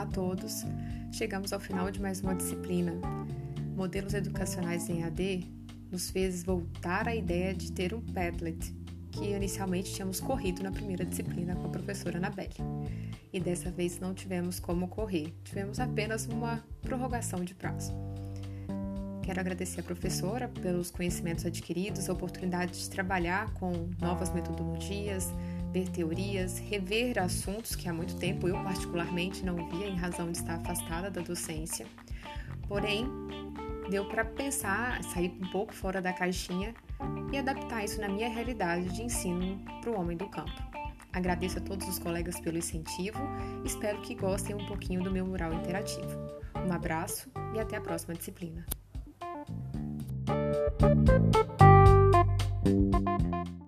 [0.00, 0.64] a todos.
[1.12, 2.92] Chegamos ao final de mais uma disciplina.
[3.76, 5.44] Modelos educacionais em AD
[5.90, 8.74] nos fez voltar à ideia de ter um Padlet,
[9.12, 12.54] que inicialmente tínhamos corrido na primeira disciplina com a professora Anabelle.
[13.32, 17.94] E dessa vez não tivemos como correr, tivemos apenas uma prorrogação de prazo.
[19.22, 25.32] Quero agradecer a professora pelos conhecimentos adquiridos, a oportunidade de trabalhar com novas metodologias,
[25.74, 30.38] ver teorias, rever assuntos que há muito tempo eu particularmente não via em razão de
[30.38, 31.84] estar afastada da docência.
[32.68, 33.04] Porém,
[33.90, 36.72] deu para pensar, sair um pouco fora da caixinha
[37.32, 40.62] e adaptar isso na minha realidade de ensino para o homem do campo.
[41.12, 43.18] Agradeço a todos os colegas pelo incentivo,
[43.64, 46.16] espero que gostem um pouquinho do meu mural interativo.
[46.64, 48.64] Um abraço e até a próxima disciplina.